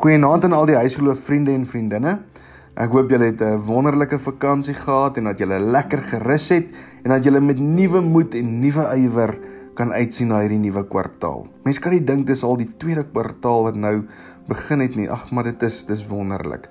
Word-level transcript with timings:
Goeienaand 0.00 0.46
aan 0.46 0.54
al 0.56 0.64
die 0.64 0.78
huisgeloof 0.80 1.18
vriende 1.26 1.52
en 1.52 1.66
vriendinne. 1.68 2.14
Ek 2.80 2.94
hoop 2.96 3.10
julle 3.12 3.26
het 3.28 3.42
'n 3.44 3.58
wonderlike 3.68 4.18
vakansie 4.18 4.72
gehad 4.74 5.18
en 5.18 5.24
dat 5.24 5.38
julle 5.38 5.58
lekker 5.58 6.02
gerus 6.02 6.48
het 6.48 6.68
en 7.04 7.10
dat 7.10 7.24
julle 7.24 7.40
met 7.40 7.58
nuwe 7.58 8.00
moed 8.00 8.34
en 8.34 8.60
nuwe 8.60 8.86
ywer 8.96 9.38
kan 9.74 9.92
uitsien 9.92 10.28
na 10.28 10.40
hierdie 10.40 10.58
nuwe 10.58 10.84
kwartaal. 10.88 11.46
Mense 11.64 11.80
kan 11.80 11.92
nie 11.92 12.04
dink 12.04 12.26
dis 12.26 12.42
al 12.42 12.56
die 12.56 12.76
tweede 12.78 13.04
kwartaal 13.12 13.62
wat 13.62 13.76
nou 13.76 14.06
begin 14.48 14.80
het 14.80 14.96
nie. 14.96 15.10
Ag, 15.10 15.30
maar 15.30 15.44
dit 15.44 15.62
is 15.62 15.84
dis 15.84 16.06
wonderlik. 16.06 16.70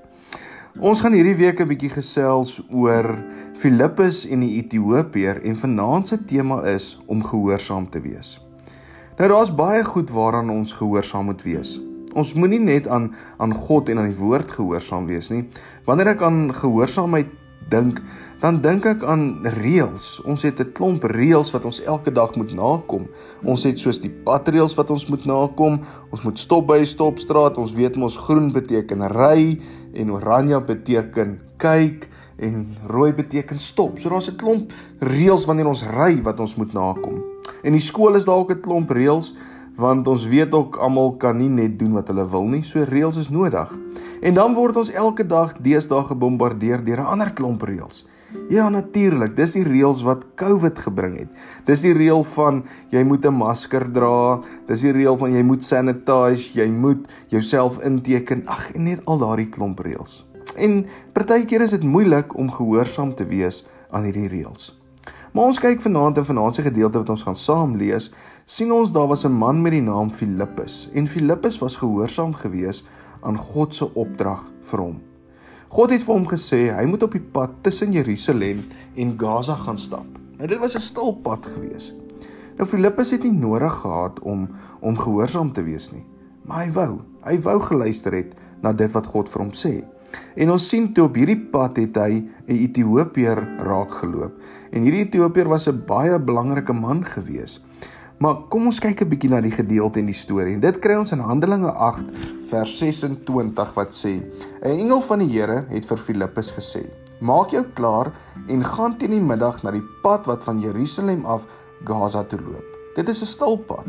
Ons 0.79 1.01
gaan 1.01 1.13
hierdie 1.13 1.37
week 1.37 1.59
'n 1.59 1.67
bietjie 1.67 1.89
gesels 1.89 2.63
oor 2.71 3.23
Filippus 3.53 4.25
en 4.27 4.39
die 4.39 4.63
Ethiopiër 4.63 5.43
en 5.43 5.55
vanaand 5.55 6.07
se 6.07 6.25
tema 6.25 6.63
is 6.63 6.99
om 7.05 7.23
gehoorsaam 7.23 7.89
te 7.89 8.01
wees. 8.01 8.41
Nou 9.17 9.29
daar's 9.29 9.55
baie 9.55 9.83
goed 9.83 10.09
waaraan 10.09 10.49
ons 10.49 10.73
gehoorsaam 10.73 11.25
moet 11.25 11.43
wees. 11.43 11.88
Ons 12.17 12.33
moenie 12.33 12.59
net 12.59 12.87
aan 12.87 13.11
aan 13.37 13.53
God 13.53 13.89
en 13.89 13.99
aan 14.01 14.09
die 14.09 14.17
woord 14.17 14.51
gehoorsaam 14.51 15.05
wees 15.05 15.29
nie. 15.29 15.45
Wanneer 15.85 16.15
ek 16.15 16.21
aan 16.25 16.53
gehoorsaamheid 16.53 17.27
dink, 17.69 17.99
dan 18.41 18.61
dink 18.63 18.85
ek 18.87 19.03
aan 19.03 19.43
reëls. 19.59 20.21
Ons 20.25 20.43
het 20.47 20.59
'n 20.59 20.71
klomp 20.73 21.03
reëls 21.03 21.51
wat 21.51 21.65
ons 21.65 21.83
elke 21.83 22.11
dag 22.11 22.35
moet 22.35 22.53
nakom. 22.53 23.07
Ons 23.43 23.63
het 23.63 23.79
soos 23.79 23.99
die 23.99 24.09
padreëls 24.09 24.75
wat 24.75 24.89
ons 24.91 25.07
moet 25.07 25.25
nakom. 25.25 25.81
Ons 26.11 26.23
moet 26.23 26.39
stop 26.39 26.67
by 26.67 26.79
'n 26.79 26.85
stopstraat. 26.85 27.57
Ons 27.57 27.73
weet 27.73 27.95
mos 27.95 28.17
groen 28.17 28.51
beteken 28.51 29.07
ry 29.07 29.59
en 29.93 30.11
oranje 30.11 30.61
beteken 30.61 31.39
kyk 31.57 32.07
en 32.37 32.75
rooi 32.87 33.13
beteken 33.13 33.59
stop. 33.59 33.99
So 33.99 34.09
daar's 34.09 34.29
'n 34.29 34.35
klomp 34.35 34.71
reëls 34.99 35.45
wanneer 35.45 35.67
ons 35.67 35.83
ry 35.83 36.21
wat 36.21 36.39
ons 36.39 36.55
moet 36.55 36.73
nakom. 36.73 37.21
En 37.63 37.71
die 37.71 37.81
skool 37.81 38.15
is 38.15 38.25
dalk 38.25 38.51
'n 38.51 38.61
klomp 38.61 38.89
reëls 38.89 39.35
want 39.79 40.07
ons 40.11 40.27
weet 40.27 40.53
ook 40.53 40.77
almal 40.83 41.13
kan 41.21 41.37
nie 41.39 41.49
net 41.49 41.79
doen 41.79 41.95
wat 41.95 42.11
hulle 42.11 42.25
wil 42.27 42.47
nie. 42.51 42.63
So 42.67 42.83
reëls 42.83 43.19
is 43.21 43.31
nodig. 43.31 43.71
En 44.21 44.35
dan 44.35 44.53
word 44.57 44.77
ons 44.81 44.91
elke 44.91 45.23
dag 45.23 45.55
deesdae 45.63 46.03
gebombardeer 46.11 46.83
deur 46.83 46.99
'n 46.99 47.11
ander 47.15 47.33
klomp 47.33 47.63
reëls. 47.63 48.05
Ja 48.49 48.69
natuurlik, 48.69 49.35
dis 49.35 49.55
die 49.57 49.63
reëls 49.63 50.03
wat 50.05 50.25
COVID 50.35 50.79
gebring 50.79 51.17
het. 51.17 51.29
Dis 51.65 51.81
die 51.81 51.93
reël 51.93 52.23
van 52.23 52.63
jy 52.91 53.03
moet 53.03 53.25
'n 53.25 53.33
masker 53.33 53.91
dra, 53.91 54.41
dis 54.67 54.81
die 54.81 54.91
reël 54.91 55.17
van 55.17 55.31
jy 55.31 55.43
moet 55.43 55.63
sanitize, 55.63 56.51
jy 56.53 56.69
moet 56.69 57.07
jouself 57.27 57.79
inteken. 57.83 58.43
Ag, 58.47 58.71
en 58.71 58.83
net 58.83 59.01
al 59.05 59.17
daardie 59.17 59.49
klomp 59.49 59.79
reëls. 59.79 60.25
En 60.57 60.85
partykeer 61.13 61.61
is 61.61 61.71
dit 61.71 61.83
moeilik 61.83 62.37
om 62.37 62.51
gehoorsaam 62.51 63.15
te 63.15 63.25
wees 63.25 63.65
aan 63.91 64.03
hierdie 64.03 64.27
reëls. 64.27 64.79
Maar 65.31 65.51
ons 65.51 65.59
kyk 65.61 65.81
vanaand 65.81 66.17
in 66.17 66.25
vanaand 66.25 66.55
se 66.55 66.65
gedeelte 66.65 66.97
wat 66.97 67.09
ons 67.09 67.23
gaan 67.23 67.37
saam 67.37 67.75
lees, 67.77 68.09
sien 68.45 68.71
ons 68.73 68.91
daar 68.91 69.07
was 69.07 69.25
'n 69.25 69.31
man 69.31 69.61
met 69.61 69.71
die 69.71 69.81
naam 69.81 70.09
Filippus 70.11 70.89
en 70.93 71.07
Filippus 71.07 71.59
was 71.59 71.75
gehoorsaam 71.75 72.33
geweest 72.33 72.85
aan 73.21 73.37
God 73.37 73.75
se 73.75 73.93
opdrag 73.93 74.51
vir 74.61 74.79
hom. 74.79 75.01
God 75.69 75.91
het 75.91 76.03
vir 76.03 76.15
hom 76.15 76.25
gesê 76.27 76.73
hy 76.73 76.85
moet 76.85 77.03
op 77.03 77.11
die 77.11 77.27
pad 77.33 77.49
tussen 77.61 77.91
Jerusalem 77.93 78.63
en 78.95 79.19
Gaza 79.19 79.55
gaan 79.55 79.77
stap. 79.77 80.07
Nou 80.37 80.47
dit 80.47 80.59
was 80.59 80.75
'n 80.75 80.79
stil 80.79 81.13
pad 81.13 81.45
geweest. 81.45 81.93
Nou 82.57 82.67
Filippus 82.67 83.11
het 83.11 83.23
nie 83.23 83.31
nodig 83.31 83.73
gehad 83.73 84.19
om 84.19 84.49
om 84.81 84.97
gehoorsaam 84.97 85.53
te 85.53 85.63
wees 85.63 85.91
nie, 85.91 86.05
maar 86.43 86.65
hy 86.65 86.71
wou. 86.71 86.99
Hy 87.23 87.41
wou 87.41 87.59
geluister 87.61 88.13
het 88.13 88.35
na 88.61 88.73
dit 88.73 88.91
wat 88.91 89.05
God 89.05 89.29
vir 89.29 89.41
hom 89.41 89.51
sê. 89.51 89.85
En 90.35 90.51
ons 90.51 90.67
sien 90.69 90.93
toe 90.93 91.07
op 91.09 91.15
hierdie 91.15 91.39
pad 91.51 91.77
het 91.77 91.95
hy 91.95 92.23
'n 92.47 92.55
Ethiopiër 92.65 93.39
raakgeloop. 93.59 94.33
En 94.71 94.81
hierdie 94.81 95.05
Ethiopiër 95.05 95.47
was 95.47 95.67
'n 95.67 95.83
baie 95.85 96.19
belangrike 96.19 96.73
man 96.73 97.05
gewees. 97.05 97.61
Maar 98.19 98.35
kom 98.51 98.65
ons 98.67 98.79
kyk 98.83 99.01
'n 99.01 99.09
bietjie 99.09 99.29
na 99.29 99.39
die 99.41 99.51
gedeelte 99.51 99.99
in 99.99 100.05
die 100.05 100.13
storie. 100.13 100.53
En 100.53 100.59
dit 100.59 100.79
kry 100.79 100.95
ons 100.95 101.11
in 101.11 101.19
Handelinge 101.19 101.71
8 101.71 102.05
vers 102.49 102.77
26 102.77 103.73
wat 103.73 103.93
sê: 103.93 104.19
'n 104.61 104.79
Engel 104.79 105.01
van 105.01 105.19
die 105.19 105.29
Here 105.29 105.65
het 105.69 105.85
vir 105.85 105.97
Filippus 105.97 106.51
gesê: 106.51 106.83
"Maak 107.21 107.51
jou 107.51 107.63
klaar 107.73 108.11
en 108.47 108.63
gaan 108.63 108.97
teen 108.97 109.11
die 109.11 109.21
middag 109.21 109.63
na 109.63 109.71
die 109.71 109.87
pad 110.01 110.25
wat 110.25 110.43
van 110.43 110.59
Jerusalem 110.59 111.25
af 111.25 111.47
Gaza 111.85 112.23
toe 112.23 112.39
loop. 112.39 112.65
Dit 112.95 113.09
is 113.09 113.21
'n 113.21 113.25
stil 113.25 113.57
pad." 113.57 113.87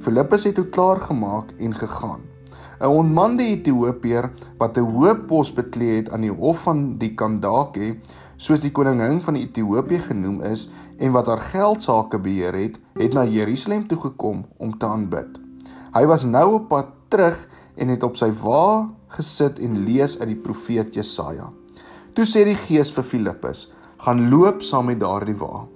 Filippus 0.00 0.44
het 0.44 0.54
toe 0.54 0.66
klaar 0.66 1.00
gemaak 1.00 1.52
en 1.58 1.74
gegaan. 1.74 2.35
'n 2.80 2.92
onmande 2.92 3.42
Ethiopiër 3.42 4.30
wat 4.58 4.76
'n 4.76 4.88
hoë 4.92 5.14
pos 5.26 5.52
beklee 5.52 5.96
het 5.96 6.10
aan 6.10 6.20
die 6.20 6.32
hof 6.32 6.62
van 6.62 6.98
die 6.98 7.14
Kandake, 7.14 7.96
soos 8.36 8.60
die 8.60 8.70
koningin 8.70 9.22
van 9.22 9.34
Ethiopië 9.34 9.98
genoem 9.98 10.42
is 10.42 10.68
en 10.98 11.12
wat 11.12 11.26
haar 11.26 11.40
geld 11.40 11.82
sake 11.82 12.18
beheer 12.18 12.54
het, 12.54 12.78
het 12.94 13.12
na 13.12 13.24
Jerusalem 13.24 13.86
toe 13.88 13.98
gekom 13.98 14.44
om 14.56 14.78
te 14.78 14.86
aanbid. 14.86 15.40
Hy 15.94 16.04
was 16.06 16.24
nou 16.24 16.54
op 16.54 16.68
pad 16.68 16.86
terug 17.08 17.48
en 17.76 17.88
het 17.88 18.02
op 18.02 18.16
sy 18.16 18.32
wa 18.42 18.88
gesit 19.08 19.58
en 19.58 19.84
lees 19.84 20.18
uit 20.20 20.28
die 20.28 20.42
profeet 20.42 20.94
Jesaja. 20.94 21.48
Toe 22.12 22.24
sê 22.24 22.44
die 22.44 22.58
Gees 22.66 22.92
vir 22.92 23.04
Filippus: 23.04 23.70
"Gaan 23.96 24.28
loop 24.28 24.62
saam 24.62 24.86
met 24.86 25.00
daardie 25.00 25.36
wa." 25.36 25.66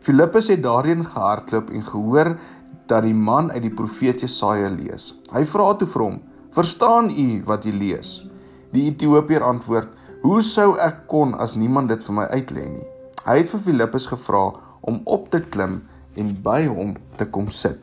Filippus 0.00 0.48
het 0.48 0.62
daarheen 0.62 1.04
gehardloop 1.04 1.70
en 1.70 1.82
gehoor 1.84 2.38
dat 2.86 3.02
die 3.02 3.14
man 3.14 3.52
uit 3.52 3.62
die 3.62 3.74
profeet 3.74 4.20
Jesaja 4.20 4.68
lees. 4.68 5.14
Hy 5.32 5.44
vra 5.44 5.74
toe 5.74 5.86
vir 5.86 6.02
hom: 6.02 6.20
Verstaan 6.50 7.10
u 7.10 7.42
wat 7.46 7.64
u 7.64 7.72
lees? 7.72 8.26
Die 8.74 8.88
Ethiopier 8.90 9.42
antwoord: 9.42 9.88
Hoe 10.22 10.42
sou 10.42 10.74
ek 10.82 11.04
kon 11.06 11.34
as 11.38 11.54
niemand 11.54 11.92
dit 11.92 12.02
vir 12.02 12.16
my 12.16 12.26
uitlê 12.34 12.64
nie? 12.72 12.86
Hy 13.22 13.36
het 13.38 13.52
vir 13.52 13.62
Filippus 13.68 14.08
gevra 14.10 14.48
om 14.80 14.98
op 15.04 15.28
te 15.30 15.38
klim 15.40 15.82
en 16.18 16.32
by 16.42 16.64
hom 16.66 16.96
te 17.20 17.28
kom 17.30 17.52
sit. 17.54 17.78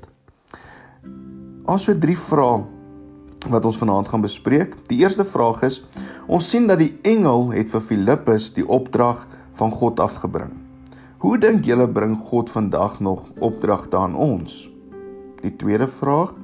Ons 1.67 1.87
het 1.87 2.01
drie 2.03 2.17
vrae 2.19 2.65
wat 3.47 3.65
ons 3.69 3.79
vanaand 3.79 4.11
gaan 4.11 4.25
bespreek. 4.25 4.75
Die 4.91 4.99
eerste 5.05 5.23
vraag 5.23 5.63
is: 5.63 5.79
Ons 6.27 6.49
sien 6.51 6.67
dat 6.67 6.83
die 6.83 6.91
engel 7.07 7.53
het 7.55 7.71
vir 7.71 7.85
Filippus 7.87 8.49
die 8.57 8.67
opdrag 8.67 9.23
van 9.55 9.71
God 9.71 10.03
afgebring. 10.03 10.51
Hoe 11.23 11.37
dink 11.39 11.63
julle 11.65 11.87
bring 11.87 12.17
God 12.27 12.51
vandag 12.51 12.99
nog 12.99 13.31
opdragte 13.39 13.97
aan 13.97 14.15
ons? 14.15 14.65
Die 15.39 15.55
tweede 15.55 15.87
vraag: 15.87 16.35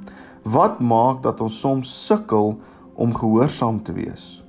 Wat 0.44 0.82
maak 0.84 1.22
dat 1.24 1.40
ons 1.42 1.56
soms 1.60 1.88
sukkel 2.06 2.58
om 3.00 3.14
gehoorsaam 3.16 3.80
te 3.84 3.94
wees? 3.96 4.44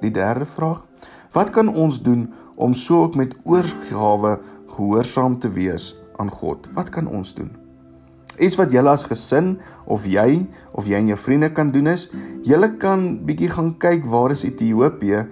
Die 0.00 0.10
derde 0.10 0.48
vraag: 0.48 0.86
Wat 1.32 1.50
kan 1.52 1.68
ons 1.68 2.00
doen 2.02 2.30
om 2.56 2.74
so 2.74 3.02
ook 3.04 3.14
met 3.14 3.36
oorgawe 3.44 4.38
gehoorsaam 4.72 5.38
te 5.38 5.50
wees 5.52 5.92
aan 6.16 6.30
God? 6.30 6.68
Wat 6.74 6.88
kan 6.88 7.06
ons 7.06 7.34
doen? 7.34 7.52
Iets 8.40 8.56
wat 8.56 8.72
julle 8.72 8.88
as 8.88 9.04
gesin 9.04 9.58
of 9.84 10.06
jy 10.08 10.48
of 10.72 10.88
jy 10.88 10.96
en 10.96 11.12
jou 11.12 11.18
vriende 11.20 11.52
kan 11.52 11.70
doen 11.70 11.92
is, 11.92 12.08
julle 12.42 12.72
kan 12.80 13.20
bietjie 13.28 13.52
gaan 13.52 13.74
kyk 13.76 14.08
waar 14.08 14.32
is 14.32 14.46
Ethiopië 14.48 15.26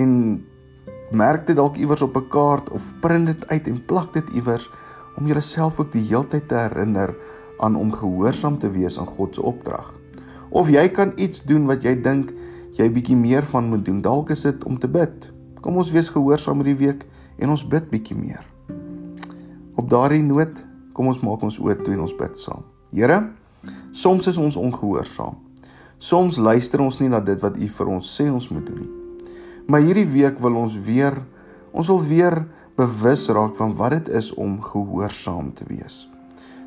en 0.00 0.12
merk 1.12 1.44
dit 1.46 1.56
dalk 1.56 1.76
iewers 1.76 2.02
op 2.02 2.16
'n 2.16 2.28
kaart 2.32 2.70
of 2.72 2.94
print 3.00 3.26
dit 3.26 3.46
uit 3.48 3.68
en 3.68 3.84
plak 3.84 4.12
dit 4.12 4.28
iewers 4.32 4.70
om 5.16 5.26
jouself 5.26 5.80
ook 5.80 5.92
die 5.92 6.08
heeltyd 6.08 6.48
te 6.48 6.54
herinner 6.54 7.14
aan 7.60 7.76
om 7.76 7.92
gehoorsaam 7.92 8.58
te 8.58 8.70
wees 8.70 8.98
aan 8.98 9.06
God 9.06 9.34
se 9.34 9.42
opdrag. 9.42 9.94
Of 10.50 10.68
jy 10.70 10.88
kan 10.88 11.12
iets 11.16 11.42
doen 11.44 11.66
wat 11.66 11.84
jy 11.84 11.96
dink 12.02 12.32
jy 12.76 12.88
bietjie 12.92 13.16
meer 13.16 13.44
van 13.48 13.70
moet 13.72 13.84
doen. 13.84 14.02
Dalk 14.04 14.30
is 14.34 14.44
dit 14.46 14.64
om 14.64 14.78
te 14.78 14.88
bid. 14.88 15.30
Kom 15.64 15.78
ons 15.80 15.90
wees 15.94 16.10
gehoorsaam 16.12 16.60
hierdie 16.62 16.78
week 16.86 17.06
en 17.40 17.52
ons 17.52 17.64
bid 17.68 17.88
bietjie 17.90 18.16
meer. 18.16 18.44
Op 19.76 19.88
daardie 19.90 20.22
noot, 20.24 20.62
kom 20.96 21.08
ons 21.10 21.20
maak 21.24 21.42
ons 21.44 21.58
oë 21.60 21.78
toe 21.82 21.96
en 21.96 22.04
ons 22.06 22.16
bid 22.16 22.38
saam. 22.40 22.64
Here, 22.92 23.18
soms 23.92 24.28
is 24.30 24.38
ons 24.40 24.56
ongehoorsaam. 24.60 25.36
Soms 25.98 26.36
luister 26.36 26.80
ons 26.84 27.00
nie 27.00 27.08
na 27.12 27.20
dit 27.24 27.40
wat 27.40 27.56
U 27.56 27.68
vir 27.78 27.92
ons 27.96 28.12
sê 28.18 28.28
ons 28.32 28.50
moet 28.52 28.64
doen 28.64 28.84
nie. 28.84 28.92
Maar 29.66 29.82
hierdie 29.82 30.08
week 30.08 30.38
wil 30.44 30.60
ons 30.60 30.76
weer 30.86 31.16
ons 31.76 31.88
wil 31.92 32.00
weer 32.08 32.38
bewus 32.76 33.26
raak 33.28 33.56
van 33.58 33.74
wat 33.76 33.98
dit 33.98 34.12
is 34.20 34.30
om 34.34 34.60
gehoorsaam 34.62 35.52
te 35.56 35.64
wees. 35.68 36.06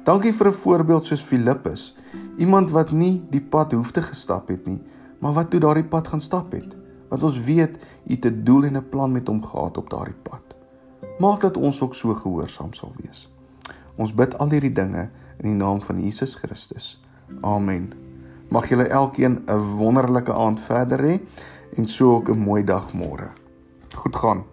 Dankie 0.10 0.34
vir 0.34 0.48
'n 0.48 0.54
voorbeeld 0.54 1.06
soos 1.06 1.22
Filippus, 1.22 1.96
iemand 2.38 2.72
wat 2.72 2.92
nie 2.92 3.22
die 3.30 3.42
pad 3.42 3.72
hoef 3.72 3.92
te 3.92 4.02
gestap 4.02 4.48
het 4.48 4.66
nie, 4.66 4.82
maar 5.20 5.34
wat 5.34 5.50
toe 5.50 5.60
daardie 5.60 5.86
pad 5.86 6.08
gaan 6.08 6.22
stap 6.22 6.52
het, 6.52 6.76
want 7.10 7.24
ons 7.24 7.44
weet 7.44 7.78
u 8.08 8.14
het 8.14 8.26
'n 8.26 8.44
doel 8.44 8.64
en 8.64 8.78
'n 8.78 8.90
plan 8.90 9.12
met 9.12 9.28
hom 9.28 9.44
gehad 9.44 9.78
op 9.78 9.90
daardie 9.90 10.22
pad. 10.22 10.42
Maak 11.20 11.42
dat 11.42 11.58
ons 11.58 11.82
ook 11.82 11.96
so 11.96 12.14
gehoorsaam 12.14 12.74
sal 12.74 12.92
wees. 13.04 13.30
Ons 13.96 14.14
bid 14.14 14.38
al 14.38 14.50
hierdie 14.50 14.74
dinge 14.74 15.10
in 15.38 15.46
die 15.50 15.66
naam 15.66 15.82
van 15.82 16.02
Jesus 16.02 16.36
Christus. 16.36 17.02
Amen. 17.42 17.94
Mag 18.50 18.70
julle 18.70 18.88
elkeen 18.88 19.44
'n 19.46 19.76
wonderlike 19.78 20.34
aand 20.34 20.62
verder 20.62 21.00
hê 21.00 21.20
en 21.76 21.88
so 21.88 22.16
ook 22.16 22.30
'n 22.30 22.38
mooi 22.38 22.64
dag 22.64 22.94
môre. 22.94 23.30
Goed 23.96 24.16
gaan. 24.16 24.44